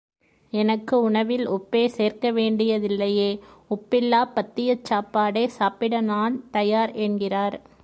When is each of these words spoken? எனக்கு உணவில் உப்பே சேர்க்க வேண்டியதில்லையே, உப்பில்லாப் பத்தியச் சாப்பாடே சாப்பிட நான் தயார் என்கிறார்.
எனக்கு 0.53 1.01
உணவில் 1.01 1.49
உப்பே 1.49 1.85
சேர்க்க 1.87 2.31
வேண்டியதில்லையே, 2.31 3.39
உப்பில்லாப் 3.69 4.33
பத்தியச் 4.35 4.83
சாப்பாடே 4.83 5.47
சாப்பிட 5.47 6.01
நான் 6.01 6.49
தயார் 6.51 6.91
என்கிறார். 6.91 7.57